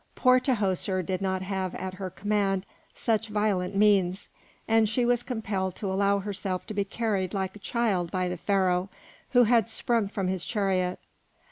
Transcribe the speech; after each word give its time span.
Poor 0.15 0.39
Tahoser 0.39 1.03
did 1.05 1.21
not 1.21 1.43
have 1.43 1.75
at 1.75 1.93
her 1.93 2.09
command 2.09 2.65
such 2.95 3.27
violent 3.27 3.75
means, 3.75 4.29
and 4.67 4.89
she 4.89 5.05
was 5.05 5.21
compelled 5.21 5.75
to 5.75 5.91
allow 5.93 6.17
herself 6.17 6.65
to 6.65 6.73
be 6.73 6.83
carried 6.83 7.35
like 7.35 7.55
a 7.55 7.59
child 7.59 8.09
by 8.09 8.27
the 8.27 8.35
Pharaoh, 8.35 8.89
who 9.33 9.43
had 9.43 9.69
sprung 9.69 10.07
from 10.07 10.27
his 10.27 10.43
chariot. 10.43 10.97